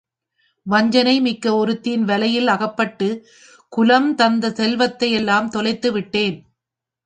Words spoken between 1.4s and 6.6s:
ஒருத்தியின் வலையில் அகப்பட்டுக் குலம் தந்த செல்வத்தை எல்லாம் தொலைத்து விட்டேன்.